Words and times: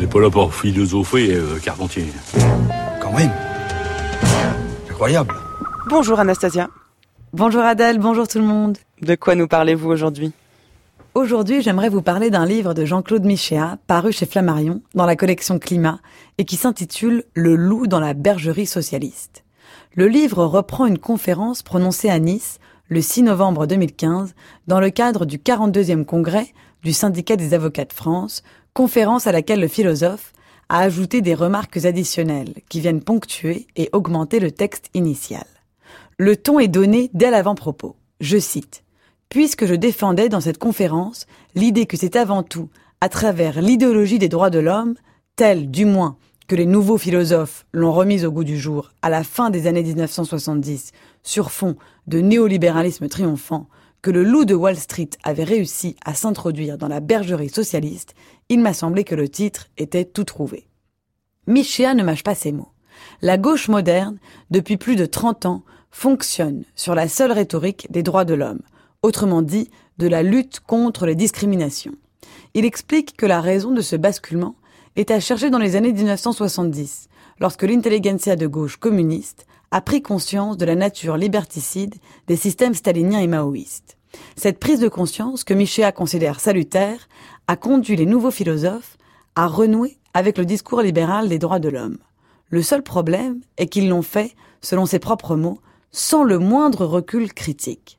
N'est 0.00 0.06
pas 0.06 0.20
là 0.20 0.30
pour 0.30 0.54
philosopher, 0.54 1.34
euh, 1.34 1.58
Carpentier. 1.62 2.06
Quand 3.02 3.12
même. 3.12 3.30
Incroyable. 4.88 5.34
Bonjour 5.90 6.18
Anastasia. 6.18 6.70
Bonjour 7.34 7.60
Adèle, 7.60 7.98
bonjour 7.98 8.26
tout 8.26 8.38
le 8.38 8.46
monde. 8.46 8.78
De 9.02 9.14
quoi 9.14 9.34
nous 9.34 9.46
parlez-vous 9.46 9.90
aujourd'hui? 9.90 10.32
Aujourd'hui, 11.14 11.60
j'aimerais 11.60 11.90
vous 11.90 12.00
parler 12.00 12.30
d'un 12.30 12.46
livre 12.46 12.72
de 12.72 12.86
Jean-Claude 12.86 13.26
Michéa, 13.26 13.76
paru 13.86 14.10
chez 14.10 14.24
Flammarion, 14.24 14.80
dans 14.94 15.04
la 15.04 15.16
collection 15.16 15.58
Climat, 15.58 15.98
et 16.38 16.46
qui 16.46 16.56
s'intitule 16.56 17.24
Le 17.34 17.54
loup 17.54 17.86
dans 17.86 18.00
la 18.00 18.14
bergerie 18.14 18.64
socialiste. 18.64 19.44
Le 19.94 20.06
livre 20.06 20.46
reprend 20.46 20.86
une 20.86 20.98
conférence 20.98 21.62
prononcée 21.62 22.08
à 22.08 22.18
Nice 22.18 22.58
le 22.90 23.00
6 23.00 23.22
novembre 23.22 23.66
2015 23.66 24.34
dans 24.66 24.80
le 24.80 24.90
cadre 24.90 25.24
du 25.24 25.38
42e 25.38 26.04
congrès 26.04 26.48
du 26.82 26.92
syndicat 26.92 27.36
des 27.36 27.54
avocats 27.54 27.84
de 27.84 27.92
France, 27.92 28.42
conférence 28.74 29.28
à 29.28 29.32
laquelle 29.32 29.60
le 29.60 29.68
philosophe 29.68 30.32
a 30.68 30.80
ajouté 30.80 31.20
des 31.22 31.34
remarques 31.34 31.84
additionnelles 31.84 32.54
qui 32.68 32.80
viennent 32.80 33.02
ponctuer 33.02 33.68
et 33.76 33.88
augmenter 33.92 34.40
le 34.40 34.50
texte 34.50 34.90
initial. 34.92 35.46
Le 36.18 36.36
ton 36.36 36.58
est 36.58 36.68
donné 36.68 37.10
dès 37.14 37.30
l'avant-propos. 37.30 37.96
Je 38.20 38.38
cite 38.38 38.82
puisque 39.28 39.64
je 39.64 39.74
défendais 39.74 40.28
dans 40.28 40.40
cette 40.40 40.58
conférence 40.58 41.26
l'idée 41.54 41.86
que 41.86 41.96
c'est 41.96 42.16
avant 42.16 42.42
tout 42.42 42.68
à 43.00 43.08
travers 43.08 43.62
l'idéologie 43.62 44.18
des 44.18 44.28
droits 44.28 44.50
de 44.50 44.58
l'homme, 44.58 44.96
telle 45.36 45.70
du 45.70 45.84
moins 45.84 46.16
que 46.50 46.56
les 46.56 46.66
nouveaux 46.66 46.98
philosophes 46.98 47.64
l'ont 47.72 47.92
remise 47.92 48.24
au 48.24 48.32
goût 48.32 48.42
du 48.42 48.58
jour 48.58 48.90
à 49.02 49.08
la 49.08 49.22
fin 49.22 49.50
des 49.50 49.68
années 49.68 49.84
1970 49.84 50.90
sur 51.22 51.52
fond 51.52 51.76
de 52.08 52.18
néolibéralisme 52.18 53.06
triomphant, 53.06 53.68
que 54.02 54.10
le 54.10 54.24
loup 54.24 54.44
de 54.44 54.56
Wall 54.56 54.74
Street 54.74 55.10
avait 55.22 55.44
réussi 55.44 55.94
à 56.04 56.12
s'introduire 56.12 56.76
dans 56.76 56.88
la 56.88 56.98
bergerie 56.98 57.50
socialiste, 57.50 58.14
il 58.48 58.58
m'a 58.58 58.74
semblé 58.74 59.04
que 59.04 59.14
le 59.14 59.28
titre 59.28 59.68
était 59.78 60.04
tout 60.04 60.24
trouvé. 60.24 60.66
Michéa 61.46 61.94
ne 61.94 62.02
mâche 62.02 62.24
pas 62.24 62.34
ses 62.34 62.50
mots. 62.50 62.72
La 63.22 63.38
gauche 63.38 63.68
moderne, 63.68 64.18
depuis 64.50 64.76
plus 64.76 64.96
de 64.96 65.06
30 65.06 65.46
ans, 65.46 65.62
fonctionne 65.92 66.64
sur 66.74 66.96
la 66.96 67.06
seule 67.06 67.30
rhétorique 67.30 67.86
des 67.92 68.02
droits 68.02 68.24
de 68.24 68.34
l'homme, 68.34 68.62
autrement 69.04 69.42
dit 69.42 69.70
de 69.98 70.08
la 70.08 70.24
lutte 70.24 70.58
contre 70.58 71.06
les 71.06 71.14
discriminations. 71.14 71.94
Il 72.54 72.64
explique 72.64 73.16
que 73.16 73.26
la 73.26 73.40
raison 73.40 73.70
de 73.70 73.82
ce 73.82 73.94
basculement 73.94 74.56
est 74.96 75.10
à 75.10 75.20
chercher 75.20 75.50
dans 75.50 75.58
les 75.58 75.76
années 75.76 75.92
1970, 75.92 77.08
lorsque 77.38 77.62
l'intelligentsia 77.62 78.36
de 78.36 78.46
gauche 78.46 78.76
communiste 78.76 79.46
a 79.70 79.80
pris 79.80 80.02
conscience 80.02 80.56
de 80.56 80.64
la 80.64 80.74
nature 80.74 81.16
liberticide 81.16 81.94
des 82.26 82.36
systèmes 82.36 82.74
staliniens 82.74 83.20
et 83.20 83.26
maoïstes. 83.26 83.96
Cette 84.36 84.58
prise 84.58 84.80
de 84.80 84.88
conscience, 84.88 85.44
que 85.44 85.54
Michéa 85.54 85.92
considère 85.92 86.40
salutaire, 86.40 87.08
a 87.46 87.56
conduit 87.56 87.96
les 87.96 88.06
nouveaux 88.06 88.32
philosophes 88.32 88.96
à 89.36 89.46
renouer 89.46 89.98
avec 90.14 90.38
le 90.38 90.44
discours 90.44 90.82
libéral 90.82 91.28
des 91.28 91.38
droits 91.38 91.60
de 91.60 91.68
l'homme. 91.68 91.98
Le 92.48 92.62
seul 92.62 92.82
problème 92.82 93.40
est 93.58 93.68
qu'ils 93.68 93.88
l'ont 93.88 94.02
fait, 94.02 94.34
selon 94.60 94.86
ses 94.86 94.98
propres 94.98 95.36
mots, 95.36 95.60
sans 95.92 96.24
le 96.24 96.38
moindre 96.38 96.84
recul 96.84 97.32
critique. 97.32 97.96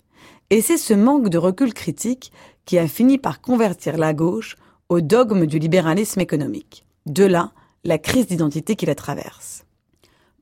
Et 0.50 0.62
c'est 0.62 0.78
ce 0.78 0.94
manque 0.94 1.30
de 1.30 1.38
recul 1.38 1.73
critique 1.73 2.34
qui 2.66 2.78
a 2.78 2.88
fini 2.88 3.17
par 3.17 3.39
convertir 3.39 3.97
la 3.97 4.14
gauche 4.14 4.58
au 4.92 5.00
dogme 5.00 5.45
du 5.45 5.58
libéralisme 5.58 6.20
économique. 6.20 6.86
De 7.06 7.23
là, 7.23 7.53
la 7.86 7.97
crise 7.97 8.28
d'identité 8.28 8.75
qui 8.75 8.86
la 8.86 8.94
traverse. 8.94 9.64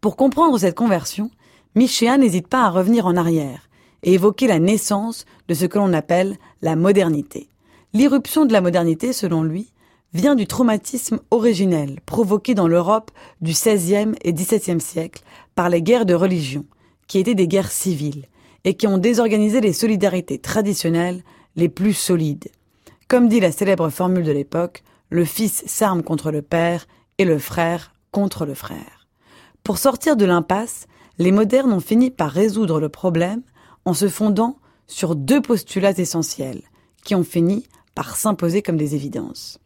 Pour 0.01 0.15
comprendre 0.15 0.57
cette 0.57 0.73
conversion, 0.73 1.29
Michéa 1.75 2.17
n'hésite 2.17 2.47
pas 2.47 2.63
à 2.63 2.71
revenir 2.71 3.05
en 3.05 3.15
arrière 3.15 3.69
et 4.01 4.13
évoquer 4.13 4.47
la 4.47 4.57
naissance 4.57 5.25
de 5.47 5.53
ce 5.53 5.65
que 5.65 5.77
l'on 5.77 5.93
appelle 5.93 6.35
la 6.63 6.75
modernité. 6.75 7.47
L'irruption 7.93 8.45
de 8.47 8.51
la 8.51 8.61
modernité, 8.61 9.13
selon 9.13 9.43
lui, 9.43 9.71
vient 10.13 10.33
du 10.33 10.47
traumatisme 10.47 11.19
originel 11.29 11.99
provoqué 12.07 12.55
dans 12.55 12.67
l'Europe 12.67 13.11
du 13.41 13.51
XVIe 13.51 14.15
et 14.23 14.33
XVIIe 14.33 14.81
siècle 14.81 15.21
par 15.53 15.69
les 15.69 15.83
guerres 15.83 16.07
de 16.07 16.15
religion, 16.15 16.65
qui 17.05 17.19
étaient 17.19 17.35
des 17.35 17.47
guerres 17.47 17.71
civiles, 17.71 18.25
et 18.63 18.73
qui 18.73 18.87
ont 18.87 18.97
désorganisé 18.97 19.61
les 19.61 19.73
solidarités 19.73 20.39
traditionnelles 20.39 21.21
les 21.55 21.69
plus 21.69 21.93
solides. 21.93 22.49
Comme 23.09 23.27
dit 23.27 23.39
la 23.39 23.51
célèbre 23.51 23.89
formule 23.89 24.23
de 24.23 24.31
l'époque, 24.31 24.83
le 25.09 25.25
fils 25.25 25.63
s'arme 25.65 26.03
contre 26.03 26.29
le 26.29 26.43
père 26.43 26.85
et 27.17 27.25
le 27.25 27.39
frère 27.39 27.95
contre 28.11 28.45
le 28.45 28.53
frère. 28.53 29.07
Pour 29.63 29.79
sortir 29.79 30.15
de 30.15 30.25
l'impasse, 30.25 30.85
les 31.17 31.31
modernes 31.31 31.73
ont 31.73 31.79
fini 31.79 32.11
par 32.11 32.29
résoudre 32.29 32.79
le 32.79 32.87
problème 32.87 33.41
en 33.83 33.95
se 33.95 34.07
fondant 34.07 34.57
sur 34.85 35.15
deux 35.15 35.41
postulats 35.41 35.97
essentiels, 35.97 36.61
qui 37.03 37.15
ont 37.15 37.23
fini 37.23 37.65
par 37.95 38.15
s'imposer 38.15 38.61
comme 38.61 38.77
des 38.77 38.93
évidences. 38.93 39.59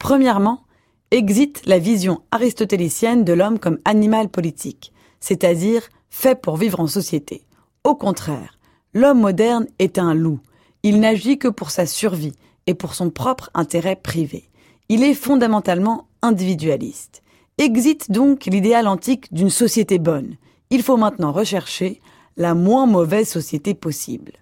Premièrement, 0.00 0.64
existe 1.12 1.66
la 1.66 1.78
vision 1.78 2.22
aristotélicienne 2.32 3.22
de 3.22 3.32
l'homme 3.32 3.60
comme 3.60 3.78
animal 3.84 4.28
politique, 4.28 4.92
c'est-à-dire 5.20 5.88
fait 6.10 6.40
pour 6.40 6.56
vivre 6.56 6.80
en 6.80 6.88
société. 6.88 7.46
Au 7.84 7.94
contraire, 7.94 8.58
l'homme 8.92 9.20
moderne 9.20 9.68
est 9.78 9.98
un 9.98 10.14
loup. 10.14 10.40
Il 10.82 10.98
n'agit 10.98 11.38
que 11.38 11.46
pour 11.46 11.70
sa 11.70 11.86
survie 11.86 12.34
et 12.66 12.74
pour 12.74 12.94
son 12.94 13.10
propre 13.10 13.50
intérêt 13.54 13.96
privé. 13.96 14.48
Il 14.88 15.02
est 15.02 15.14
fondamentalement 15.14 16.08
individualiste. 16.22 17.22
Existe 17.58 18.10
donc 18.10 18.44
l'idéal 18.46 18.86
antique 18.86 19.32
d'une 19.32 19.50
société 19.50 19.98
bonne. 19.98 20.36
Il 20.70 20.82
faut 20.82 20.96
maintenant 20.96 21.32
rechercher 21.32 22.00
la 22.36 22.54
moins 22.54 22.86
mauvaise 22.86 23.28
société 23.28 23.74
possible. 23.74 24.32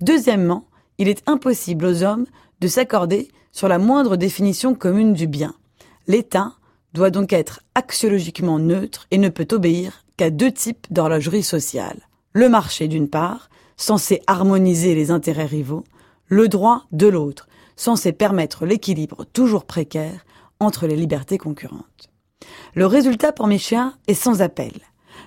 Deuxièmement, 0.00 0.66
il 0.98 1.08
est 1.08 1.22
impossible 1.28 1.86
aux 1.86 2.02
hommes 2.02 2.26
de 2.60 2.68
s'accorder 2.68 3.28
sur 3.52 3.68
la 3.68 3.78
moindre 3.78 4.16
définition 4.16 4.74
commune 4.74 5.12
du 5.12 5.26
bien. 5.26 5.54
L'État 6.06 6.54
doit 6.92 7.10
donc 7.10 7.32
être 7.32 7.60
axiologiquement 7.74 8.58
neutre 8.58 9.06
et 9.10 9.18
ne 9.18 9.28
peut 9.28 9.48
obéir 9.52 10.04
qu'à 10.16 10.30
deux 10.30 10.50
types 10.50 10.86
d'horlogerie 10.90 11.42
sociale 11.42 12.00
le 12.32 12.48
marché 12.48 12.88
d'une 12.88 13.08
part, 13.08 13.50
censé 13.76 14.22
harmoniser 14.26 14.94
les 14.94 15.10
intérêts 15.10 15.46
rivaux, 15.46 15.84
le 16.30 16.48
droit 16.48 16.86
de 16.92 17.08
l'autre, 17.08 17.48
censé 17.76 18.12
permettre 18.12 18.64
l'équilibre 18.64 19.24
toujours 19.32 19.64
précaire 19.64 20.24
entre 20.60 20.86
les 20.86 20.96
libertés 20.96 21.38
concurrentes. 21.38 22.08
Le 22.74 22.86
résultat 22.86 23.32
pour 23.32 23.48
Michéa 23.48 23.94
est 24.06 24.14
sans 24.14 24.40
appel. 24.40 24.72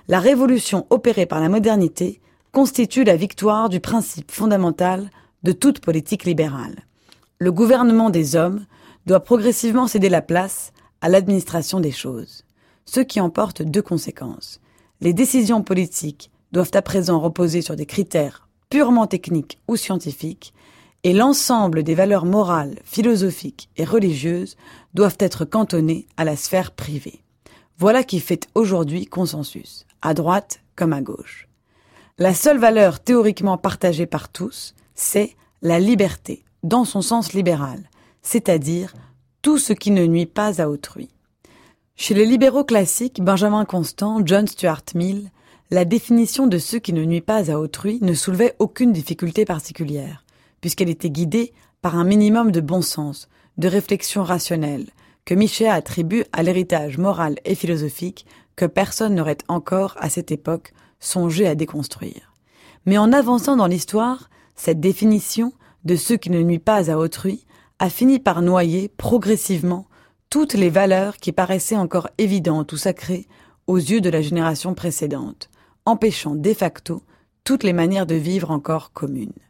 La 0.08 0.18
révolution 0.18 0.86
opérée 0.90 1.26
par 1.26 1.40
la 1.40 1.48
modernité 1.48 2.20
constitue 2.52 3.04
la 3.04 3.16
victoire 3.16 3.68
du 3.68 3.80
principe 3.80 4.30
fondamental 4.30 5.10
de 5.42 5.52
toute 5.52 5.80
politique 5.80 6.24
libérale. 6.24 6.84
Le 7.38 7.52
gouvernement 7.52 8.10
des 8.10 8.34
hommes 8.34 8.64
doit 9.06 9.20
progressivement 9.20 9.86
céder 9.86 10.08
la 10.08 10.22
place 10.22 10.72
à 11.02 11.10
l'administration 11.10 11.80
des 11.80 11.90
choses, 11.90 12.44
ce 12.86 13.00
qui 13.00 13.20
emporte 13.20 13.60
deux 13.60 13.82
conséquences. 13.82 14.60
Les 15.02 15.12
décisions 15.12 15.62
politiques 15.62 16.30
doivent 16.52 16.70
à 16.72 16.80
présent 16.80 17.20
reposer 17.20 17.60
sur 17.60 17.76
des 17.76 17.84
critères 17.84 18.48
purement 18.70 19.06
techniques 19.06 19.58
ou 19.68 19.76
scientifiques, 19.76 20.54
et 21.04 21.12
l'ensemble 21.12 21.82
des 21.82 21.94
valeurs 21.94 22.24
morales, 22.24 22.78
philosophiques 22.84 23.68
et 23.76 23.84
religieuses 23.84 24.56
doivent 24.94 25.18
être 25.20 25.44
cantonnées 25.44 26.06
à 26.16 26.24
la 26.24 26.34
sphère 26.34 26.72
privée. 26.72 27.22
Voilà 27.78 28.02
qui 28.02 28.20
fait 28.20 28.48
aujourd'hui 28.54 29.04
consensus, 29.04 29.84
à 30.00 30.14
droite 30.14 30.60
comme 30.76 30.94
à 30.94 31.02
gauche. 31.02 31.46
La 32.18 32.32
seule 32.32 32.58
valeur 32.58 33.00
théoriquement 33.00 33.58
partagée 33.58 34.06
par 34.06 34.30
tous, 34.30 34.74
c'est 34.94 35.36
la 35.60 35.78
liberté, 35.78 36.44
dans 36.62 36.84
son 36.84 37.02
sens 37.02 37.34
libéral, 37.34 37.80
c'est-à-dire 38.22 38.94
tout 39.42 39.58
ce 39.58 39.72
qui 39.74 39.90
ne 39.90 40.06
nuit 40.06 40.26
pas 40.26 40.62
à 40.62 40.68
autrui. 40.68 41.10
Chez 41.96 42.14
les 42.14 42.24
libéraux 42.24 42.64
classiques, 42.64 43.22
Benjamin 43.22 43.64
Constant, 43.64 44.22
John 44.24 44.46
Stuart 44.46 44.82
Mill, 44.94 45.30
la 45.70 45.84
définition 45.84 46.46
de 46.46 46.58
ce 46.58 46.76
qui 46.76 46.92
ne 46.92 47.04
nuit 47.04 47.20
pas 47.20 47.50
à 47.50 47.58
autrui 47.58 47.98
ne 48.00 48.14
soulevait 48.14 48.54
aucune 48.58 48.92
difficulté 48.92 49.44
particulière, 49.44 50.23
puisqu'elle 50.64 50.88
était 50.88 51.10
guidée 51.10 51.52
par 51.82 51.94
un 51.94 52.04
minimum 52.04 52.50
de 52.50 52.62
bon 52.62 52.80
sens, 52.80 53.28
de 53.58 53.68
réflexion 53.68 54.24
rationnelle, 54.24 54.86
que 55.26 55.34
Michel 55.34 55.68
attribue 55.68 56.24
à 56.32 56.42
l'héritage 56.42 56.96
moral 56.96 57.36
et 57.44 57.54
philosophique 57.54 58.24
que 58.56 58.64
personne 58.64 59.14
n'aurait 59.14 59.36
encore, 59.48 59.94
à 59.98 60.08
cette 60.08 60.32
époque, 60.32 60.72
songé 61.00 61.46
à 61.46 61.54
déconstruire. 61.54 62.32
Mais 62.86 62.96
en 62.96 63.12
avançant 63.12 63.56
dans 63.56 63.66
l'histoire, 63.66 64.30
cette 64.56 64.80
définition 64.80 65.52
de 65.84 65.96
ce 65.96 66.14
qui 66.14 66.30
ne 66.30 66.40
nuit 66.40 66.58
pas 66.58 66.90
à 66.90 66.96
autrui 66.96 67.44
a 67.78 67.90
fini 67.90 68.18
par 68.18 68.40
noyer 68.40 68.88
progressivement 68.88 69.86
toutes 70.30 70.54
les 70.54 70.70
valeurs 70.70 71.18
qui 71.18 71.32
paraissaient 71.32 71.76
encore 71.76 72.08
évidentes 72.16 72.72
ou 72.72 72.78
sacrées 72.78 73.28
aux 73.66 73.76
yeux 73.76 74.00
de 74.00 74.08
la 74.08 74.22
génération 74.22 74.72
précédente, 74.72 75.50
empêchant 75.84 76.34
de 76.34 76.54
facto 76.54 77.02
toutes 77.44 77.64
les 77.64 77.74
manières 77.74 78.06
de 78.06 78.14
vivre 78.14 78.50
encore 78.50 78.92
communes. 78.94 79.43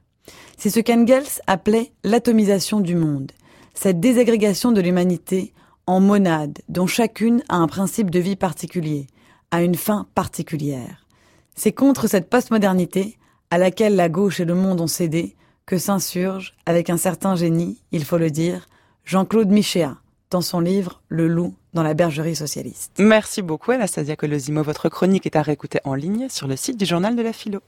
C'est 0.56 0.71
ce 0.71 0.81
qu'Engels 0.81 1.41
appelait 1.47 1.93
l'atomisation 2.03 2.81
du 2.81 2.94
monde, 2.94 3.32
cette 3.75 4.00
désagrégation 4.00 4.73
de 4.73 4.81
l'humanité 4.81 5.53
en 5.87 6.00
monades 6.00 6.59
dont 6.69 6.87
chacune 6.87 7.43
a 7.49 7.56
un 7.56 7.67
principe 7.67 8.11
de 8.11 8.21
vie 8.21 8.37
particulier, 8.37 9.06
a 9.50 9.62
une 9.62 9.75
fin 9.75 10.06
particulière. 10.15 11.06
C'est 11.55 11.73
contre 11.73 12.06
cette 12.06 12.31
postmodernité, 12.31 13.19
à 13.50 13.59
laquelle 13.59 13.94
la 13.94 14.09
gauche 14.09 14.41
et 14.41 14.44
le 14.44 14.55
monde 14.55 14.81
ont 14.81 14.87
cédé, 14.87 15.37
que 15.67 15.79
s'insurge, 15.79 16.55
avec 16.67 16.91
un 16.91 16.97
certain 16.97 17.37
génie, 17.37 17.79
il 17.93 18.05
faut 18.05 18.19
le 18.19 18.31
dire, 18.31 18.67
Jean-Claude 19.05 19.49
Michéa, 19.49 19.97
dans 20.31 20.41
son 20.41 20.61
livre 20.61 21.03
Le 21.09 21.29
loup 21.29 21.55
dans 21.75 21.82
la 21.82 21.94
bergerie 21.94 22.37
socialiste. 22.37 22.93
Merci 22.99 23.43
beaucoup 23.43 23.73
Anastasia 23.73 24.17
Colosimo. 24.17 24.62
Votre 24.62 24.88
chronique 24.88 25.26
est 25.26 25.37
à 25.37 25.43
réécouter 25.43 25.81
en 25.85 25.94
ligne 25.94 26.29
sur 26.29 26.47
le 26.47 26.56
site 26.56 26.76
du 26.76 26.87
journal 26.87 27.17
de 27.17 27.23
la 27.23 27.32
philo. 27.32 27.61